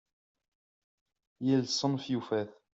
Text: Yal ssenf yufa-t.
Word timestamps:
Yal 1.47 1.65
ssenf 1.69 2.03
yufa-t. 2.11 2.51